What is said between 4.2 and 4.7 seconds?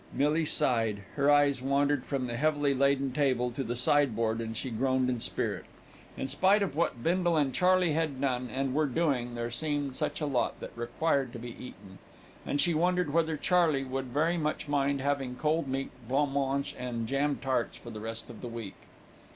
and